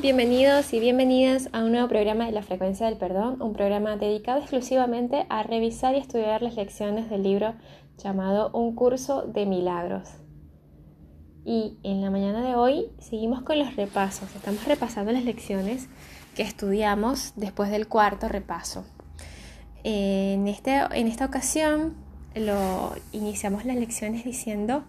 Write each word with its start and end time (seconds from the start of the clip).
Bienvenidos 0.00 0.72
y 0.72 0.78
bienvenidas 0.78 1.48
a 1.52 1.64
un 1.64 1.72
nuevo 1.72 1.88
programa 1.88 2.26
de 2.26 2.30
la 2.30 2.44
frecuencia 2.44 2.86
del 2.86 2.98
perdón, 2.98 3.42
un 3.42 3.52
programa 3.52 3.96
dedicado 3.96 4.38
exclusivamente 4.38 5.26
a 5.28 5.42
revisar 5.42 5.96
y 5.96 5.98
estudiar 5.98 6.40
las 6.40 6.54
lecciones 6.54 7.10
del 7.10 7.24
libro 7.24 7.54
llamado 7.96 8.52
Un 8.52 8.76
curso 8.76 9.22
de 9.22 9.44
milagros. 9.44 10.08
Y 11.44 11.78
en 11.82 12.00
la 12.00 12.10
mañana 12.10 12.46
de 12.46 12.54
hoy 12.54 12.92
seguimos 13.00 13.42
con 13.42 13.58
los 13.58 13.74
repasos, 13.74 14.32
estamos 14.36 14.64
repasando 14.66 15.10
las 15.10 15.24
lecciones 15.24 15.88
que 16.36 16.44
estudiamos 16.44 17.32
después 17.34 17.68
del 17.72 17.88
cuarto 17.88 18.28
repaso. 18.28 18.84
En, 19.82 20.46
este, 20.46 20.76
en 20.92 21.08
esta 21.08 21.24
ocasión 21.24 21.96
iniciamos 23.10 23.64
las 23.64 23.76
lecciones 23.76 24.24
diciendo 24.24 24.84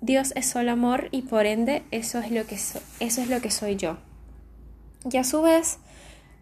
Dios 0.00 0.32
es 0.36 0.46
solo 0.46 0.72
amor 0.72 1.08
y 1.10 1.22
por 1.22 1.46
ende 1.46 1.82
eso 1.90 2.20
es 2.20 2.30
lo 2.30 2.46
que, 2.46 2.54
eso 2.54 2.80
es 3.00 3.28
lo 3.28 3.40
que 3.40 3.50
soy 3.50 3.76
yo. 3.76 3.96
Y 5.10 5.16
a 5.16 5.24
su 5.24 5.42
vez 5.42 5.78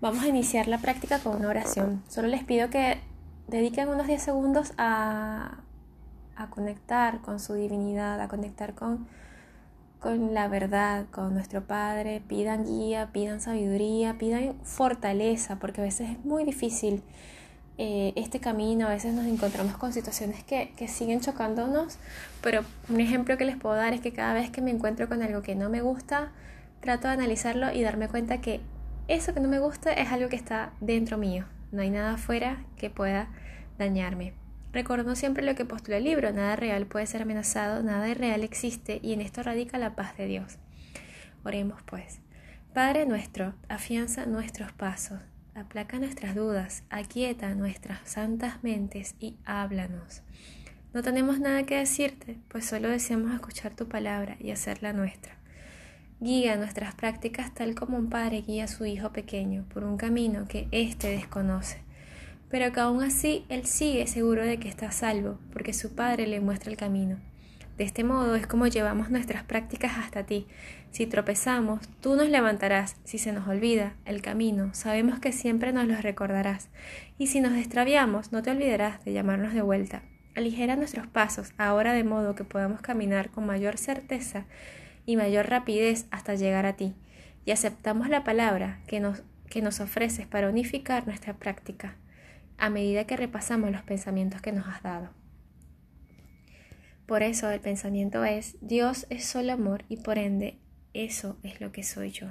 vamos 0.00 0.24
a 0.24 0.28
iniciar 0.28 0.68
la 0.68 0.78
práctica 0.78 1.18
con 1.18 1.36
una 1.36 1.48
oración. 1.48 2.02
Solo 2.08 2.28
les 2.28 2.44
pido 2.44 2.68
que 2.68 2.98
dediquen 3.48 3.88
unos 3.88 4.06
10 4.06 4.22
segundos 4.22 4.72
a, 4.76 5.58
a 6.36 6.50
conectar 6.50 7.20
con 7.20 7.40
su 7.40 7.54
divinidad, 7.54 8.20
a 8.20 8.28
conectar 8.28 8.74
con, 8.74 9.06
con 10.00 10.34
la 10.34 10.48
verdad, 10.48 11.06
con 11.10 11.32
nuestro 11.32 11.64
Padre. 11.64 12.22
Pidan 12.26 12.66
guía, 12.66 13.10
pidan 13.12 13.40
sabiduría, 13.40 14.18
pidan 14.18 14.54
fortaleza, 14.64 15.56
porque 15.56 15.80
a 15.80 15.84
veces 15.84 16.10
es 16.10 16.24
muy 16.24 16.44
difícil 16.44 17.02
eh, 17.78 18.14
este 18.16 18.40
camino, 18.40 18.86
a 18.86 18.90
veces 18.90 19.12
nos 19.12 19.26
encontramos 19.26 19.76
con 19.76 19.92
situaciones 19.92 20.42
que, 20.42 20.72
que, 20.78 20.88
siguen 20.88 21.20
chocándonos, 21.20 21.98
pero 22.40 22.64
un 22.88 23.00
ejemplo 23.00 23.36
que 23.36 23.44
les 23.44 23.58
puedo 23.58 23.74
dar 23.74 23.92
es 23.92 24.00
que 24.00 24.14
cada 24.14 24.32
vez 24.32 24.48
que 24.48 24.62
me 24.62 24.70
encuentro 24.70 25.08
con 25.08 25.22
algo 25.22 25.42
que 25.42 25.54
no 25.54 25.68
me 25.68 25.82
gusta, 25.82 26.32
trato 26.80 27.08
de 27.08 27.14
analizarlo 27.14 27.70
y 27.72 27.82
darme 27.82 28.08
cuenta 28.08 28.40
que 28.40 28.60
eso 29.08 29.34
que 29.34 29.40
no 29.40 29.48
me 29.48 29.58
gusta 29.58 29.92
es 29.92 30.10
algo 30.10 30.30
que 30.30 30.36
está 30.36 30.72
dentro 30.80 31.18
mío, 31.18 31.44
no 31.70 31.82
hay 31.82 31.90
nada 31.90 32.14
afuera 32.14 32.64
que 32.78 32.88
pueda 32.88 33.28
dañarme. 33.78 34.32
Recuerdo 34.72 35.14
siempre 35.14 35.44
lo 35.44 35.54
que 35.54 35.66
postula 35.66 35.98
el 35.98 36.04
libro, 36.04 36.32
nada 36.32 36.56
real 36.56 36.86
puede 36.86 37.06
ser 37.06 37.22
amenazado, 37.22 37.82
nada 37.82 38.12
real 38.14 38.42
existe 38.42 39.00
y 39.02 39.12
en 39.12 39.20
esto 39.20 39.42
radica 39.42 39.78
la 39.78 39.94
paz 39.94 40.16
de 40.16 40.26
Dios. 40.26 40.56
Oremos 41.44 41.82
pues. 41.82 42.20
Padre 42.72 43.04
nuestro, 43.04 43.54
afianza 43.68 44.26
nuestros 44.26 44.72
pasos 44.72 45.20
aplaca 45.56 45.98
nuestras 45.98 46.34
dudas, 46.34 46.84
aquieta 46.90 47.54
nuestras 47.54 47.98
santas 48.08 48.62
mentes 48.62 49.14
y 49.18 49.36
háblanos. 49.44 50.22
No 50.92 51.02
tenemos 51.02 51.40
nada 51.40 51.64
que 51.64 51.76
decirte, 51.76 52.38
pues 52.48 52.66
solo 52.66 52.88
deseamos 52.88 53.34
escuchar 53.34 53.74
tu 53.74 53.88
palabra 53.88 54.36
y 54.38 54.50
hacerla 54.50 54.92
nuestra. 54.92 55.36
Guía 56.20 56.56
nuestras 56.56 56.94
prácticas 56.94 57.52
tal 57.54 57.74
como 57.74 57.98
un 57.98 58.08
padre 58.08 58.42
guía 58.42 58.64
a 58.64 58.68
su 58.68 58.86
hijo 58.86 59.12
pequeño 59.12 59.64
por 59.72 59.84
un 59.84 59.96
camino 59.96 60.46
que 60.48 60.68
éste 60.70 61.08
desconoce, 61.08 61.78
pero 62.48 62.72
que 62.72 62.80
aún 62.80 63.02
así 63.02 63.44
él 63.48 63.66
sigue 63.66 64.06
seguro 64.06 64.44
de 64.44 64.58
que 64.58 64.68
está 64.68 64.90
salvo, 64.90 65.38
porque 65.52 65.72
su 65.72 65.94
padre 65.94 66.26
le 66.26 66.40
muestra 66.40 66.70
el 66.70 66.76
camino. 66.76 67.18
De 67.76 67.84
este 67.84 68.04
modo 68.04 68.34
es 68.36 68.46
como 68.46 68.66
llevamos 68.66 69.10
nuestras 69.10 69.44
prácticas 69.44 69.98
hasta 69.98 70.24
ti. 70.24 70.46
Si 70.92 71.06
tropezamos, 71.06 71.86
tú 72.00 72.16
nos 72.16 72.30
levantarás. 72.30 72.96
Si 73.04 73.18
se 73.18 73.32
nos 73.32 73.46
olvida 73.46 73.94
el 74.06 74.22
camino, 74.22 74.72
sabemos 74.72 75.18
que 75.20 75.32
siempre 75.32 75.72
nos 75.72 75.86
lo 75.86 75.96
recordarás. 75.96 76.70
Y 77.18 77.26
si 77.26 77.40
nos 77.40 77.52
extraviamos, 77.52 78.32
no 78.32 78.42
te 78.42 78.50
olvidarás 78.50 79.04
de 79.04 79.12
llamarnos 79.12 79.52
de 79.52 79.60
vuelta. 79.60 80.02
Aligera 80.34 80.76
nuestros 80.76 81.06
pasos 81.06 81.52
ahora 81.58 81.92
de 81.92 82.04
modo 82.04 82.34
que 82.34 82.44
podamos 82.44 82.80
caminar 82.80 83.30
con 83.30 83.44
mayor 83.46 83.76
certeza 83.76 84.46
y 85.04 85.16
mayor 85.16 85.50
rapidez 85.50 86.06
hasta 86.10 86.34
llegar 86.34 86.64
a 86.64 86.76
ti. 86.76 86.94
Y 87.44 87.50
aceptamos 87.50 88.08
la 88.08 88.24
palabra 88.24 88.80
que 88.86 89.00
nos, 89.00 89.22
que 89.50 89.60
nos 89.60 89.80
ofreces 89.80 90.26
para 90.26 90.48
unificar 90.48 91.06
nuestra 91.06 91.34
práctica 91.34 91.96
a 92.58 92.70
medida 92.70 93.04
que 93.04 93.18
repasamos 93.18 93.70
los 93.70 93.82
pensamientos 93.82 94.40
que 94.40 94.52
nos 94.52 94.66
has 94.66 94.82
dado. 94.82 95.10
Por 97.06 97.22
eso 97.22 97.50
el 97.50 97.60
pensamiento 97.60 98.24
es, 98.24 98.56
Dios 98.60 99.06
es 99.10 99.24
solo 99.24 99.52
amor 99.52 99.84
y 99.88 99.98
por 99.98 100.18
ende 100.18 100.58
eso 100.92 101.36
es 101.42 101.60
lo 101.60 101.70
que 101.70 101.84
soy 101.84 102.10
yo. 102.10 102.28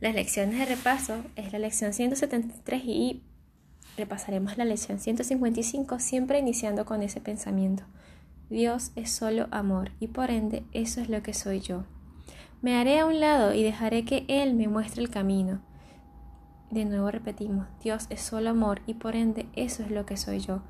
Las 0.00 0.14
lecciones 0.14 0.58
de 0.58 0.64
repaso 0.64 1.24
es 1.36 1.52
la 1.52 1.58
lección 1.58 1.92
173 1.92 2.82
y 2.84 3.22
repasaremos 3.96 4.56
la 4.56 4.64
lección 4.64 4.98
155 4.98 5.98
siempre 5.98 6.38
iniciando 6.38 6.86
con 6.86 7.02
ese 7.02 7.20
pensamiento. 7.20 7.82
Dios 8.48 8.92
es 8.96 9.10
solo 9.10 9.48
amor 9.50 9.90
y 10.00 10.08
por 10.08 10.30
ende 10.30 10.64
eso 10.72 11.00
es 11.00 11.08
lo 11.08 11.22
que 11.22 11.34
soy 11.34 11.60
yo. 11.60 11.84
Me 12.62 12.76
haré 12.76 12.98
a 12.98 13.06
un 13.06 13.20
lado 13.20 13.52
y 13.52 13.62
dejaré 13.62 14.04
que 14.04 14.24
Él 14.28 14.54
me 14.54 14.68
muestre 14.68 15.02
el 15.02 15.10
camino. 15.10 15.60
De 16.70 16.84
nuevo 16.84 17.10
repetimos, 17.10 17.66
Dios 17.82 18.06
es 18.08 18.20
solo 18.20 18.50
amor 18.50 18.80
y 18.86 18.94
por 18.94 19.16
ende 19.16 19.46
eso 19.54 19.82
es 19.82 19.90
lo 19.90 20.06
que 20.06 20.16
soy 20.16 20.40
yo. 20.40 20.62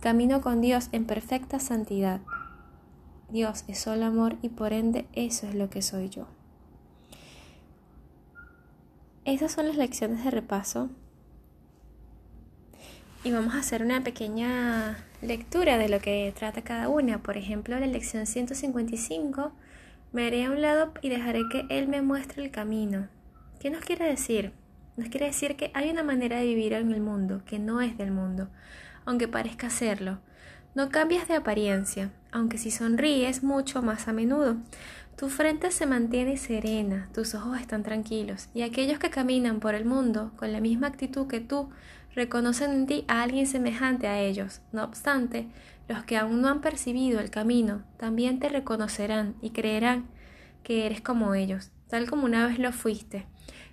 Camino 0.00 0.40
con 0.40 0.60
Dios 0.60 0.88
en 0.92 1.06
perfecta 1.06 1.58
santidad. 1.58 2.20
Dios 3.30 3.64
es 3.68 3.78
solo 3.78 4.04
amor 4.04 4.36
y 4.42 4.50
por 4.50 4.72
ende 4.72 5.06
eso 5.12 5.46
es 5.48 5.54
lo 5.54 5.70
que 5.70 5.82
soy 5.82 6.08
yo. 6.08 6.26
Esas 9.24 9.52
son 9.52 9.66
las 9.66 9.76
lecciones 9.76 10.22
de 10.22 10.30
repaso. 10.30 10.90
Y 13.24 13.32
vamos 13.32 13.54
a 13.54 13.60
hacer 13.60 13.82
una 13.82 14.04
pequeña 14.04 14.98
lectura 15.22 15.78
de 15.78 15.88
lo 15.88 15.98
que 15.98 16.32
trata 16.36 16.62
cada 16.62 16.90
una. 16.90 17.22
Por 17.22 17.38
ejemplo, 17.38 17.78
la 17.80 17.86
lección 17.86 18.26
155, 18.26 19.52
me 20.12 20.26
haré 20.26 20.44
a 20.44 20.50
un 20.50 20.60
lado 20.60 20.92
y 21.00 21.08
dejaré 21.08 21.40
que 21.50 21.64
Él 21.70 21.88
me 21.88 22.02
muestre 22.02 22.44
el 22.44 22.50
camino. 22.50 23.08
¿Qué 23.60 23.70
nos 23.70 23.82
quiere 23.82 24.06
decir? 24.06 24.52
Nos 24.98 25.08
quiere 25.08 25.26
decir 25.26 25.56
que 25.56 25.70
hay 25.72 25.88
una 25.88 26.02
manera 26.02 26.36
de 26.36 26.44
vivir 26.44 26.74
en 26.74 26.92
el 26.92 27.00
mundo 27.00 27.42
que 27.46 27.58
no 27.58 27.80
es 27.80 27.96
del 27.96 28.10
mundo 28.10 28.50
aunque 29.04 29.28
parezca 29.28 29.70
serlo. 29.70 30.18
No 30.74 30.88
cambias 30.88 31.28
de 31.28 31.34
apariencia, 31.34 32.10
aunque 32.32 32.58
si 32.58 32.70
sonríes 32.70 33.42
mucho 33.42 33.80
más 33.82 34.08
a 34.08 34.12
menudo. 34.12 34.56
Tu 35.16 35.28
frente 35.28 35.70
se 35.70 35.86
mantiene 35.86 36.36
serena, 36.36 37.08
tus 37.14 37.34
ojos 37.36 37.60
están 37.60 37.84
tranquilos, 37.84 38.48
y 38.52 38.62
aquellos 38.62 38.98
que 38.98 39.10
caminan 39.10 39.60
por 39.60 39.76
el 39.76 39.84
mundo 39.84 40.32
con 40.36 40.50
la 40.50 40.60
misma 40.60 40.88
actitud 40.88 41.28
que 41.28 41.38
tú 41.38 41.70
reconocen 42.14 42.72
en 42.72 42.86
ti 42.86 43.04
a 43.06 43.22
alguien 43.22 43.46
semejante 43.46 44.08
a 44.08 44.18
ellos. 44.20 44.60
No 44.72 44.82
obstante, 44.82 45.46
los 45.88 46.02
que 46.04 46.16
aún 46.16 46.40
no 46.40 46.48
han 46.48 46.60
percibido 46.60 47.20
el 47.20 47.30
camino 47.30 47.82
también 47.96 48.38
te 48.38 48.48
reconocerán 48.48 49.34
y 49.40 49.50
creerán 49.50 50.06
que 50.62 50.86
eres 50.86 51.00
como 51.00 51.34
ellos, 51.34 51.70
tal 51.88 52.08
como 52.08 52.24
una 52.24 52.46
vez 52.46 52.58
lo 52.58 52.72
fuiste. 52.72 53.26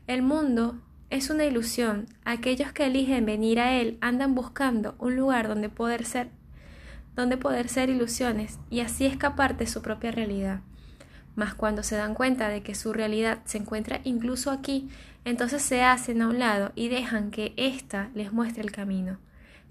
El 0.08 0.22
mundo 0.22 0.80
es 1.12 1.30
una 1.30 1.46
ilusión. 1.46 2.08
Aquellos 2.26 2.72
que 2.72 2.88
eligen 2.88 3.26
venir 3.26 3.60
a 3.60 3.74
él 3.74 3.98
andan 4.02 4.34
buscando 4.34 4.96
un 4.98 5.16
lugar 5.16 5.48
donde 5.48 5.70
poder 5.70 6.06
ser 6.06 6.30
donde 7.14 7.36
poder 7.36 7.68
ser 7.68 7.90
ilusiones 7.90 8.58
y 8.70 8.80
así 8.80 9.06
escapar 9.06 9.58
de 9.58 9.68
su 9.68 9.82
propia 9.82 10.12
realidad. 10.12 10.62
Mas 11.36 11.54
cuando 11.54 11.84
se 11.84 11.98
dan 11.98 12.14
cuenta 12.14 12.48
de 12.48 12.64
que 12.64 12.74
su 12.74 12.94
realidad 12.94 13.40
se 13.44 13.58
encuentra 13.58 14.00
incluso 14.06 14.50
aquí, 14.50 14.90
entonces 15.26 15.62
se 15.62 15.84
hacen 15.84 16.22
a 16.22 16.30
un 16.30 16.40
lado 16.40 16.72
y 16.74 16.88
dejan 16.88 17.30
que 17.30 17.54
ésta 17.58 18.10
les 18.16 18.32
muestre 18.32 18.64
el 18.64 18.72
camino. 18.72 19.20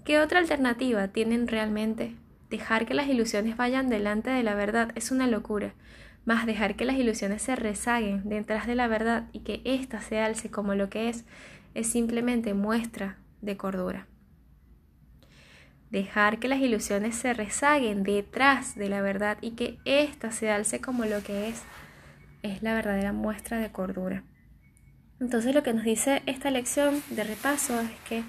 ¿Qué 0.05 0.19
otra 0.19 0.37
alternativa 0.37 1.07
tienen 1.07 1.47
realmente? 1.47 2.15
Dejar 2.51 2.85
que 2.85 2.93
las 2.93 3.07
ilusiones 3.07 3.57
vayan 3.57 3.89
delante 3.89 4.29
de 4.29 4.43
la 4.43 4.53
verdad 4.53 4.91
es 4.93 5.09
una 5.09 5.25
locura 5.25 5.73
más 6.25 6.45
dejar 6.45 6.75
que 6.75 6.85
las 6.85 6.97
ilusiones 6.97 7.41
se 7.41 7.55
rezaguen 7.55 8.27
detrás 8.27 8.67
de 8.67 8.75
la 8.75 8.87
verdad 8.87 9.27
y 9.31 9.39
que 9.39 9.61
ésta 9.65 10.01
se 10.01 10.19
alce 10.19 10.51
como 10.51 10.75
lo 10.75 10.89
que 10.89 11.09
es, 11.09 11.25
es 11.73 11.87
simplemente 11.87 12.53
muestra 12.53 13.17
de 13.41 13.57
cordura. 13.57 14.07
Dejar 15.89 16.39
que 16.39 16.47
las 16.47 16.59
ilusiones 16.59 17.15
se 17.15 17.33
rezaguen 17.33 18.03
detrás 18.03 18.75
de 18.75 18.87
la 18.87 19.01
verdad 19.01 19.37
y 19.41 19.51
que 19.51 19.79
ésta 19.83 20.31
se 20.31 20.49
alce 20.49 20.79
como 20.79 21.05
lo 21.05 21.21
que 21.23 21.49
es, 21.49 21.63
es 22.43 22.63
la 22.63 22.73
verdadera 22.73 23.13
muestra 23.13 23.57
de 23.57 23.71
cordura. 23.71 24.23
Entonces 25.19 25.53
lo 25.53 25.63
que 25.63 25.73
nos 25.73 25.83
dice 25.83 26.23
esta 26.25 26.49
lección 26.49 27.03
de 27.09 27.23
repaso 27.23 27.79
es 27.79 27.91
que 28.07 28.23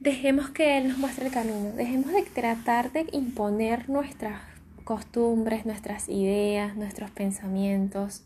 dejemos 0.00 0.50
que 0.50 0.78
Él 0.78 0.88
nos 0.88 0.98
muestre 0.98 1.26
el 1.26 1.32
camino, 1.32 1.72
dejemos 1.76 2.12
de 2.12 2.22
tratar 2.22 2.92
de 2.92 3.06
imponer 3.12 3.88
nuestras 3.88 4.55
costumbres, 4.86 5.66
nuestras 5.66 6.08
ideas, 6.08 6.76
nuestros 6.76 7.10
pensamientos. 7.10 8.24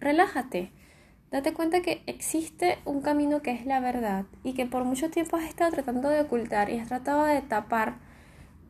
Relájate. 0.00 0.72
Date 1.30 1.52
cuenta 1.54 1.82
que 1.82 2.02
existe 2.06 2.78
un 2.84 3.00
camino 3.00 3.42
que 3.42 3.52
es 3.52 3.64
la 3.64 3.78
verdad 3.78 4.24
y 4.42 4.54
que 4.54 4.66
por 4.66 4.82
mucho 4.82 5.10
tiempo 5.10 5.36
has 5.36 5.44
estado 5.44 5.70
tratando 5.70 6.08
de 6.08 6.22
ocultar 6.22 6.68
y 6.68 6.80
has 6.80 6.88
tratado 6.88 7.24
de 7.26 7.40
tapar 7.42 7.98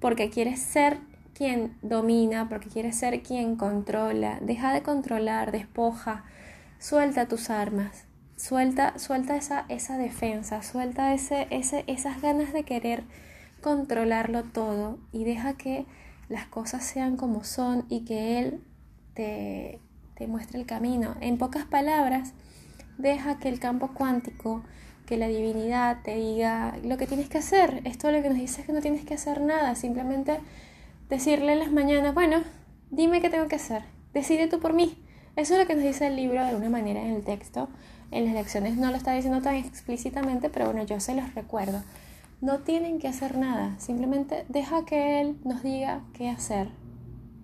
porque 0.01 0.29
quieres 0.29 0.61
ser 0.61 0.99
quien 1.33 1.79
domina, 1.81 2.51
porque 2.51 2.69
quieres 2.69 2.97
ser 2.97 3.23
quien 3.23 3.57
controla. 3.57 4.39
Deja 4.43 4.75
de 4.75 4.83
controlar, 4.83 5.51
despoja, 5.51 6.27
suelta 6.79 7.27
tus 7.27 7.49
armas, 7.49 8.05
suelta, 8.37 8.99
suelta 8.99 9.37
esa, 9.37 9.65
esa 9.71 9.97
defensa, 9.97 10.63
suelta 10.63 11.15
ese, 11.15 11.47
ese, 11.49 11.85
esas 11.87 12.21
ganas 12.21 12.53
de 12.53 12.65
querer 12.65 13.05
controlarlo 13.63 14.43
todo 14.43 14.99
y 15.11 15.25
deja 15.25 15.55
que 15.55 15.87
las 16.31 16.47
cosas 16.47 16.83
sean 16.85 17.19
como 17.19 17.45
son 17.45 17.85
y 17.91 18.07
que 18.07 18.39
Él 18.39 18.63
te, 19.13 19.81
te 20.15 20.27
muestre 20.27 20.59
el 20.59 20.65
camino. 20.65 21.17
En 21.21 21.37
pocas 21.37 21.67
palabras, 21.67 22.33
deja 22.97 23.39
que 23.39 23.49
el 23.49 23.61
campo 23.61 23.89
cuántico, 23.93 24.63
que 25.07 25.17
la 25.17 25.27
divinidad 25.27 25.99
te 26.03 26.15
diga 26.15 26.79
lo 26.85 26.97
que 26.97 27.07
tienes 27.07 27.29
que 27.29 27.39
hacer. 27.39 27.83
Esto 27.85 28.11
lo 28.13 28.23
que 28.23 28.29
nos 28.29 28.39
dice 28.39 28.61
es 28.61 28.67
que 28.67 28.73
no 28.73 28.81
tienes 28.81 29.05
que 29.05 29.15
hacer 29.15 29.41
nada, 29.41 29.75
simplemente 29.75 30.39
decirle 31.09 31.53
en 31.53 31.59
las 31.59 31.73
mañanas, 31.73 32.15
bueno, 32.15 32.43
dime 32.91 33.21
qué 33.21 33.29
tengo 33.29 33.49
que 33.49 33.57
hacer, 33.57 33.83
decide 34.15 34.47
tú 34.47 34.61
por 34.61 34.73
mí. 34.73 34.97
Eso 35.35 35.55
es 35.55 35.61
lo 35.61 35.67
que 35.67 35.75
nos 35.75 35.85
dice 35.85 36.07
el 36.07 36.17
libro 36.17 36.41
de 36.41 36.49
alguna 36.51 36.71
manera 36.71 37.03
en 37.03 37.15
el 37.15 37.25
texto. 37.25 37.69
En 38.13 38.25
las 38.25 38.35
lecciones 38.35 38.77
no 38.77 38.91
lo 38.91 38.97
está 38.97 39.13
diciendo 39.13 39.41
tan 39.43 39.57
explícitamente, 39.57 40.49
pero 40.49 40.67
bueno, 40.67 40.85
yo 40.85 41.01
se 41.01 41.15
los 41.15 41.35
recuerdo. 41.35 41.83
No 42.41 42.61
tienen 42.61 42.99
que 42.99 43.09
hacer 43.09 43.37
nada, 43.37 43.79
simplemente 43.79 44.47
deja 44.49 44.87
que 44.87 45.21
Él 45.21 45.39
nos 45.45 45.63
diga 45.63 46.07
qué 46.15 46.31
hacer 46.31 46.71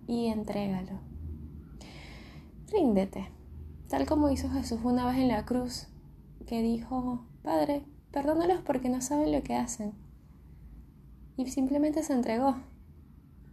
y 0.07 0.29
entrégalo. 0.29 1.01
Ríndete, 2.73 3.29
tal 3.89 4.07
como 4.07 4.31
hizo 4.31 4.49
Jesús 4.49 4.81
una 4.83 5.07
vez 5.07 5.19
en 5.19 5.29
la 5.29 5.45
cruz, 5.45 5.89
que 6.47 6.63
dijo, 6.63 7.27
Padre, 7.43 7.85
perdónalos 8.11 8.63
porque 8.63 8.89
no 8.89 9.03
saben 9.03 9.33
lo 9.33 9.43
que 9.43 9.55
hacen. 9.55 9.93
Y 11.37 11.47
simplemente 11.49 12.03
se 12.03 12.15
entregó. 12.15 12.57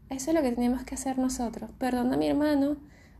Eso 0.10 0.32
es 0.32 0.36
lo 0.36 0.42
que 0.42 0.54
tenemos 0.54 0.84
que 0.84 0.96
hacer 0.96 1.18
nosotros. 1.18 1.72
Perdona 1.78 2.14
a 2.14 2.18
mi 2.18 2.28
hermano, 2.28 2.78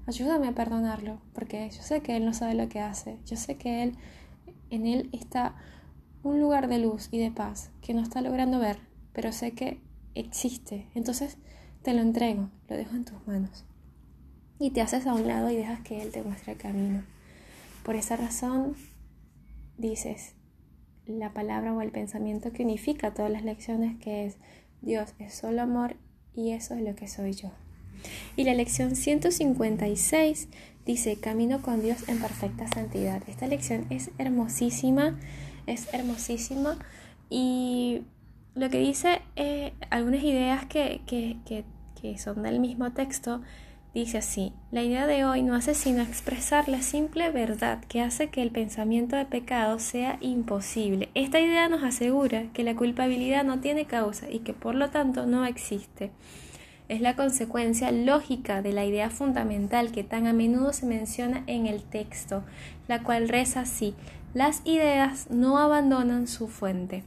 ayúdame 0.08 0.48
a 0.48 0.56
perdonarlo, 0.56 1.20
porque 1.34 1.70
yo 1.70 1.82
sé 1.82 2.02
que 2.02 2.16
él 2.16 2.24
no 2.26 2.34
sabe 2.34 2.54
lo 2.54 2.70
que 2.70 2.80
hace. 2.80 3.20
Yo 3.26 3.36
sé 3.36 3.58
que 3.58 3.84
él, 3.84 3.98
en 4.70 4.86
él 4.86 5.10
está 5.12 5.56
un 6.24 6.40
lugar 6.40 6.68
de 6.68 6.80
luz 6.80 7.10
y 7.12 7.20
de 7.20 7.32
paz 7.32 7.70
que 7.82 7.94
no 7.94 8.02
está 8.02 8.22
logrando 8.22 8.60
ver, 8.60 8.80
pero 9.14 9.32
sé 9.32 9.52
que 9.52 9.80
existe. 10.16 10.88
Entonces 10.96 11.38
te 11.82 11.94
lo 11.94 12.02
entrego, 12.02 12.50
lo 12.70 12.78
dejo 12.78 12.96
en 12.96 13.06
tus 13.06 13.28
manos 13.28 13.66
y 14.60 14.72
te 14.72 14.82
haces 14.82 15.06
a 15.08 15.14
un 15.14 15.28
lado 15.28 15.50
y 15.50 15.58
dejas 15.58 15.82
que 15.82 16.02
Él 16.02 16.12
te 16.12 16.24
muestre 16.24 16.54
el 16.54 16.58
camino. 16.58 17.04
Por 17.84 17.96
esa 17.96 18.16
razón 18.16 18.76
dices 19.78 20.36
la 21.06 21.34
palabra 21.34 21.74
o 21.74 21.82
el 21.82 21.92
pensamiento 21.92 22.54
que 22.54 22.64
unifica 22.64 23.14
todas 23.14 23.32
las 23.32 23.44
lecciones 23.44 24.00
que 24.00 24.26
es 24.26 24.38
Dios 24.82 25.14
es 25.20 25.34
solo 25.34 25.62
amor 25.62 25.98
y 26.34 26.52
eso 26.52 26.76
es 26.76 26.82
lo 26.82 26.96
que 26.96 27.08
soy 27.08 27.34
yo. 27.34 27.52
Y 28.36 28.44
la 28.44 28.54
lección 28.54 28.96
156 28.96 30.48
dice 30.86 31.18
camino 31.18 31.62
con 31.62 31.82
Dios 31.82 32.08
en 32.08 32.20
perfecta 32.20 32.68
santidad. 32.68 33.22
Esta 33.28 33.48
lección 33.48 33.86
es 33.90 34.12
hermosísima, 34.18 35.18
es 35.68 35.94
hermosísima 35.94 36.78
y 37.30 38.02
lo 38.56 38.70
que 38.70 38.80
dice 38.80 39.22
eh, 39.36 39.74
algunas 39.90 40.24
ideas 40.24 40.66
que, 40.66 41.02
que, 41.06 41.38
que, 41.46 41.66
que 42.00 42.18
son 42.18 42.44
del 42.44 42.60
mismo 42.60 42.92
texto 42.92 43.42
Dice 43.94 44.18
así, 44.18 44.54
la 44.72 44.82
idea 44.82 45.06
de 45.06 45.24
hoy 45.24 45.44
no 45.44 45.54
hace 45.54 45.76
sino 45.76 46.02
expresar 46.02 46.68
la 46.68 46.82
simple 46.82 47.30
verdad 47.30 47.84
que 47.88 48.02
hace 48.02 48.30
que 48.30 48.42
el 48.42 48.50
pensamiento 48.50 49.16
de 49.16 49.26
pecado 49.26 49.78
sea 49.78 50.18
imposible. 50.20 51.10
Esta 51.14 51.40
idea 51.40 51.70
nos 51.70 51.84
asegura 51.84 52.46
que 52.54 52.64
la 52.64 52.76
culpabilidad 52.76 53.44
no 53.44 53.60
tiene 53.60 53.86
causa 53.86 54.32
y 54.32 54.40
que 54.40 54.54
por 54.54 54.74
lo 54.74 54.90
tanto 54.90 55.28
no 55.28 55.46
existe. 55.46 56.10
Es 56.90 57.02
la 57.02 57.16
consecuencia 57.16 57.92
lógica 57.92 58.64
de 58.64 58.74
la 58.74 58.84
idea 58.84 59.12
fundamental 59.12 59.92
que 59.92 60.04
tan 60.04 60.26
a 60.26 60.34
menudo 60.34 60.74
se 60.74 60.88
menciona 60.88 61.44
en 61.46 61.68
el 61.68 61.84
texto, 61.84 62.44
la 62.88 63.04
cual 63.04 63.30
reza 63.30 63.62
así, 63.62 63.94
las 64.34 64.62
ideas 64.66 65.30
no 65.30 65.58
abandonan 65.58 66.28
su 66.28 66.48
fuente. 66.48 67.04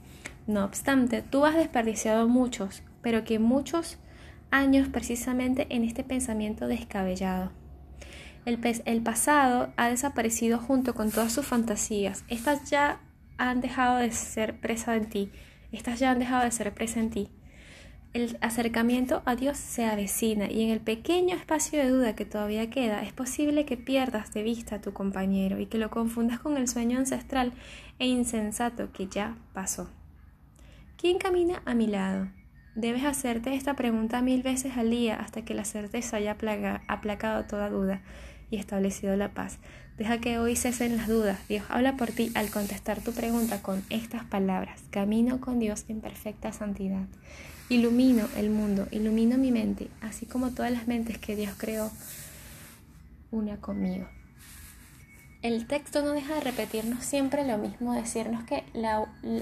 No 0.47 0.63
obstante, 0.63 1.21
tú 1.21 1.45
has 1.45 1.55
desperdiciado 1.55 2.27
muchos, 2.27 2.83
pero 3.01 3.23
que 3.23 3.39
muchos 3.39 3.97
años 4.49 4.87
precisamente 4.87 5.67
en 5.69 5.83
este 5.83 6.03
pensamiento 6.03 6.67
descabellado. 6.67 7.51
El, 8.45 9.01
pasado 9.01 9.73
ha 9.75 9.89
desaparecido 9.89 10.57
junto 10.57 10.95
con 10.95 11.11
todas 11.11 11.33
sus 11.33 11.45
fantasías. 11.45 12.23
Estas 12.29 12.69
ya 12.69 13.01
han 13.37 13.59
dejado 13.59 13.97
de 13.97 14.09
ser 14.13 14.61
presa 14.61 14.95
en 14.95 15.09
ti. 15.09 15.31
Estas 15.73 15.99
ya 15.99 16.11
han 16.11 16.19
dejado 16.19 16.45
de 16.45 16.51
ser 16.51 16.73
presa 16.73 17.01
en 17.01 17.09
ti. 17.09 17.29
El 18.17 18.35
acercamiento 18.41 19.21
a 19.25 19.35
Dios 19.35 19.57
se 19.59 19.85
avecina 19.85 20.49
y 20.49 20.63
en 20.63 20.71
el 20.71 20.79
pequeño 20.79 21.35
espacio 21.35 21.77
de 21.77 21.89
duda 21.91 22.15
que 22.15 22.25
todavía 22.25 22.67
queda 22.67 23.03
es 23.03 23.13
posible 23.13 23.63
que 23.63 23.77
pierdas 23.77 24.33
de 24.33 24.41
vista 24.41 24.77
a 24.77 24.81
tu 24.81 24.91
compañero 24.91 25.59
y 25.59 25.67
que 25.67 25.77
lo 25.77 25.91
confundas 25.91 26.39
con 26.39 26.57
el 26.57 26.67
sueño 26.67 26.97
ancestral 26.97 27.53
e 27.99 28.07
insensato 28.07 28.91
que 28.91 29.05
ya 29.05 29.37
pasó. 29.53 29.87
¿Quién 30.97 31.19
camina 31.19 31.61
a 31.65 31.75
mi 31.75 31.85
lado? 31.85 32.27
Debes 32.73 33.05
hacerte 33.05 33.53
esta 33.53 33.75
pregunta 33.75 34.23
mil 34.23 34.41
veces 34.41 34.77
al 34.77 34.89
día 34.89 35.17
hasta 35.17 35.45
que 35.45 35.53
la 35.53 35.63
certeza 35.63 36.17
haya 36.17 36.35
aplacado 36.87 37.45
toda 37.45 37.69
duda 37.69 38.01
y 38.49 38.57
establecido 38.57 39.15
la 39.15 39.35
paz. 39.35 39.59
Deja 39.97 40.19
que 40.19 40.37
hoy 40.37 40.55
cesen 40.55 40.95
las 40.95 41.07
dudas. 41.07 41.39
Dios 41.49 41.65
habla 41.69 41.97
por 41.97 42.11
ti 42.11 42.31
al 42.35 42.51
contestar 42.51 43.01
tu 43.01 43.13
pregunta 43.13 43.63
con 43.63 43.83
estas 43.89 44.23
palabras. 44.25 44.79
Camino 44.91 45.41
con 45.41 45.57
Dios 45.57 45.85
en 45.87 46.01
perfecta 46.01 46.51
santidad. 46.53 47.07
Ilumino 47.69 48.27
el 48.37 48.51
mundo, 48.51 48.87
ilumino 48.91 49.37
mi 49.37 49.51
mente, 49.51 49.89
así 50.01 50.27
como 50.27 50.51
todas 50.51 50.71
las 50.71 50.87
mentes 50.87 51.17
que 51.17 51.35
Dios 51.35 51.53
creó, 51.57 51.91
una 53.31 53.57
conmigo. 53.57 54.07
El 55.41 55.67
texto 55.67 56.01
no 56.03 56.11
deja 56.11 56.35
de 56.35 56.41
repetirnos 56.41 57.03
siempre 57.03 57.45
lo 57.45 57.57
mismo, 57.57 57.93
decirnos 57.93 58.43
que 58.43 58.63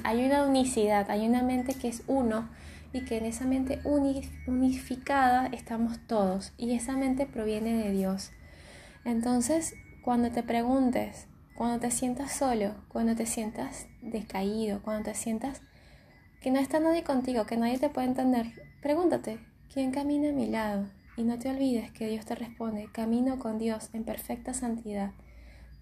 hay 0.04 0.26
una 0.26 0.46
unicidad, 0.46 1.12
hay 1.12 1.28
una 1.28 1.44
mente 1.44 1.74
que 1.74 1.90
es 1.90 2.02
uno 2.08 2.50
y 2.94 3.02
que 3.02 3.18
en 3.18 3.26
esa 3.26 3.46
mente 3.46 3.80
unificada 4.48 5.48
estamos 5.48 6.00
todos 6.08 6.54
y 6.58 6.74
esa 6.74 6.94
mente 6.94 7.26
proviene 7.26 7.74
de 7.74 7.92
Dios. 7.92 8.32
Entonces, 9.04 9.76
cuando 10.06 10.30
te 10.30 10.44
preguntes, 10.44 11.26
cuando 11.56 11.80
te 11.80 11.90
sientas 11.90 12.32
solo, 12.32 12.76
cuando 12.90 13.16
te 13.16 13.26
sientas 13.26 13.88
decaído, 14.04 14.84
cuando 14.84 15.10
te 15.10 15.16
sientas 15.16 15.64
que 16.42 16.52
no 16.52 16.60
está 16.60 16.80
nadie 16.80 17.04
contigo, 17.04 17.48
que 17.48 17.58
nadie 17.58 17.80
te 17.80 17.90
puede 17.90 18.06
entender, 18.06 18.52
pregúntate, 18.84 19.40
¿quién 19.74 19.90
camina 19.90 20.30
a 20.30 20.34
mi 20.34 20.46
lado? 20.46 20.86
Y 21.18 21.24
no 21.24 21.40
te 21.40 21.50
olvides 21.50 21.90
que 21.92 22.08
Dios 22.08 22.24
te 22.24 22.36
responde, 22.36 22.88
camino 22.92 23.40
con 23.40 23.58
Dios 23.58 23.90
en 23.94 24.04
perfecta 24.04 24.54
santidad. 24.54 25.10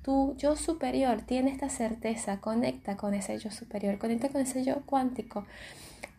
Tu 0.03 0.35
yo 0.37 0.57
superior 0.57 1.21
tiene 1.21 1.49
esta 1.49 1.69
certeza, 1.69 2.41
conecta 2.41 2.97
con 2.97 3.13
ese 3.13 3.39
yo 3.39 3.51
superior, 3.51 3.97
conecta 3.97 4.29
con 4.29 4.41
ese 4.41 4.65
yo 4.65 4.81
cuántico. 4.85 5.45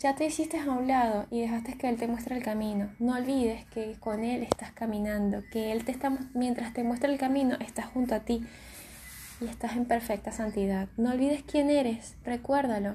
Ya 0.00 0.14
te 0.14 0.24
hiciste 0.24 0.58
a 0.58 0.70
un 0.70 0.88
lado 0.88 1.26
y 1.30 1.40
dejaste 1.42 1.76
que 1.76 1.88
Él 1.88 1.96
te 1.96 2.06
muestre 2.06 2.34
el 2.36 2.42
camino. 2.42 2.90
No 2.98 3.14
olvides 3.14 3.64
que 3.66 3.96
con 4.00 4.24
Él 4.24 4.42
estás 4.42 4.72
caminando, 4.72 5.42
que 5.52 5.72
Él 5.72 5.84
te 5.84 5.92
está, 5.92 6.16
mientras 6.32 6.72
te 6.72 6.82
muestra 6.82 7.10
el 7.10 7.18
camino, 7.18 7.56
está 7.60 7.82
junto 7.82 8.14
a 8.14 8.20
ti 8.20 8.46
y 9.40 9.44
estás 9.44 9.76
en 9.76 9.84
perfecta 9.84 10.32
santidad. 10.32 10.88
No 10.96 11.10
olvides 11.10 11.42
quién 11.42 11.68
eres, 11.68 12.16
recuérdalo, 12.24 12.94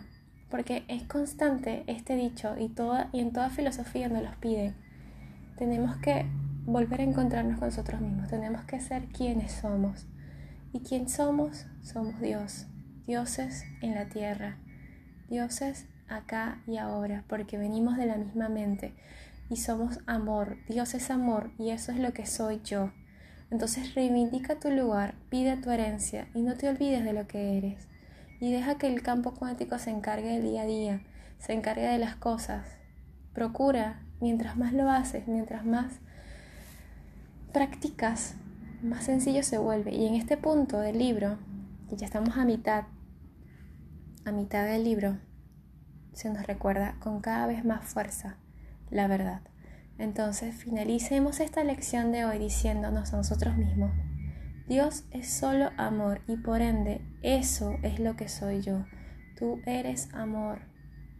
porque 0.49 0.83
es 0.87 1.03
constante 1.03 1.83
este 1.85 2.15
dicho 2.15 2.55
y, 2.57 2.69
toda, 2.69 3.09
y 3.13 3.19
en 3.19 3.31
toda 3.31 3.51
filosofía 3.51 4.09
nos 4.09 4.23
los 4.23 4.35
piden. 4.37 4.75
Tenemos 5.57 5.97
que 5.97 6.25
volver 6.65 7.01
a 7.01 7.03
encontrarnos 7.03 7.59
con 7.59 7.67
nosotros 7.67 8.01
mismos, 8.01 8.27
tenemos 8.27 8.63
que 8.63 8.79
ser 8.79 9.05
quienes 9.05 9.51
somos. 9.51 10.08
¿Y 10.71 10.81
quién 10.81 11.09
somos? 11.09 11.65
Somos 11.81 12.21
Dios, 12.21 12.67
dioses 13.07 13.63
en 13.81 13.95
la 13.95 14.07
tierra, 14.07 14.59
dioses 15.27 15.87
acá 16.07 16.61
y 16.67 16.77
ahora, 16.77 17.23
porque 17.27 17.57
venimos 17.57 17.97
de 17.97 18.05
la 18.05 18.17
misma 18.17 18.49
mente 18.49 18.93
y 19.49 19.57
somos 19.57 19.99
amor. 20.05 20.57
Dios 20.67 20.93
es 20.93 21.09
amor 21.09 21.51
y 21.57 21.71
eso 21.71 21.91
es 21.91 21.97
lo 21.97 22.13
que 22.13 22.27
soy 22.27 22.61
yo. 22.63 22.91
Entonces 23.49 23.95
reivindica 23.95 24.59
tu 24.59 24.69
lugar, 24.69 25.15
pide 25.29 25.57
tu 25.57 25.71
herencia 25.71 26.27
y 26.35 26.43
no 26.43 26.55
te 26.55 26.69
olvides 26.69 27.03
de 27.03 27.13
lo 27.13 27.27
que 27.27 27.57
eres. 27.57 27.87
Y 28.39 28.51
deja 28.51 28.77
que 28.77 28.87
el 28.87 29.01
campo 29.01 29.33
cuántico 29.33 29.79
se 29.79 29.89
encargue 29.89 30.33
del 30.33 30.43
día 30.43 30.61
a 30.61 30.65
día, 30.65 31.01
se 31.39 31.53
encargue 31.53 31.87
de 31.87 31.97
las 31.97 32.15
cosas. 32.15 32.63
Procura, 33.33 34.03
mientras 34.21 34.55
más 34.55 34.73
lo 34.73 34.89
haces, 34.91 35.27
mientras 35.27 35.65
más 35.65 35.93
practicas, 37.51 38.35
más 38.81 39.05
sencillo 39.05 39.43
se 39.43 39.57
vuelve. 39.57 39.93
Y 39.93 40.07
en 40.07 40.15
este 40.15 40.37
punto 40.37 40.79
del 40.79 40.99
libro, 40.99 41.37
que 41.89 41.97
ya 41.97 42.05
estamos 42.05 42.37
a 42.37 42.45
mitad, 42.45 42.85
a 44.25 44.31
mitad 44.31 44.65
del 44.65 44.83
libro, 44.83 45.17
se 46.13 46.29
nos 46.29 46.45
recuerda 46.45 46.95
con 46.99 47.21
cada 47.21 47.47
vez 47.47 47.63
más 47.65 47.85
fuerza 47.85 48.37
la 48.91 49.07
verdad. 49.07 49.41
Entonces 49.97 50.55
finalicemos 50.55 51.39
esta 51.39 51.63
lección 51.63 52.11
de 52.11 52.25
hoy 52.25 52.39
diciéndonos 52.39 53.13
a 53.13 53.17
nosotros 53.17 53.57
mismos, 53.57 53.91
Dios 54.67 55.05
es 55.11 55.29
solo 55.29 55.71
amor 55.77 56.21
y 56.27 56.37
por 56.37 56.61
ende 56.61 57.01
eso 57.21 57.77
es 57.83 57.99
lo 57.99 58.15
que 58.15 58.29
soy 58.29 58.61
yo. 58.61 58.85
Tú 59.37 59.59
eres 59.65 60.13
amor, 60.13 60.61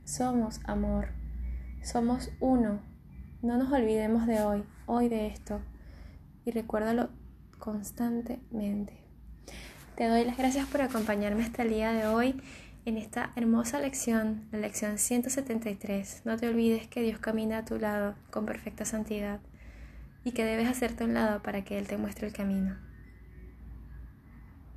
somos 0.04 0.62
amor, 0.66 1.10
somos 1.84 2.32
uno. 2.40 2.82
No 3.42 3.58
nos 3.58 3.72
olvidemos 3.72 4.28
de 4.28 4.42
hoy, 4.42 4.64
hoy 4.86 5.10
de 5.10 5.28
esto 5.28 5.62
y 6.46 6.52
recuérdalo 6.52 7.10
constantemente. 7.60 8.98
Te 9.96 10.08
doy 10.08 10.24
las 10.24 10.38
gracias 10.38 10.66
por 10.68 10.82
acompañarme 10.82 11.44
hasta 11.44 11.64
el 11.64 11.70
día 11.70 11.92
de 11.92 12.08
hoy 12.08 12.42
en 12.86 12.98
esta 12.98 13.32
hermosa 13.36 13.80
lección, 13.80 14.48
la 14.52 14.60
lección 14.60 14.98
173. 14.98 16.22
No 16.26 16.38
te 16.38 16.48
olvides 16.48 16.88
que 16.88 17.02
Dios 17.02 17.20
camina 17.20 17.60
a 17.60 17.66
tu 17.66 17.78
lado 17.78 18.16
con 18.32 18.46
perfecta 18.46 18.86
santidad 18.86 19.40
y 20.24 20.32
que 20.32 20.46
debes 20.46 20.68
hacerte 20.68 21.04
un 21.04 21.14
lado 21.14 21.44
para 21.44 21.64
que 21.64 21.78
Él 21.78 21.88
te 21.88 21.98
muestre 21.98 22.28
el 22.28 22.34
camino. 22.34 22.78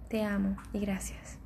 Te 0.09 0.23
amo 0.23 0.57
y 0.73 0.81
gracias. 0.81 1.42